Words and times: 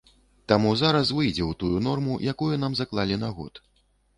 Таму 0.51 0.71
зараз 0.81 1.11
выйдзе 1.17 1.43
ў 1.47 1.51
тую 1.65 1.77
норму, 1.89 2.17
якую 2.35 2.51
нам 2.65 2.79
заклалі 2.81 3.23
на 3.25 3.29
год. 3.37 3.65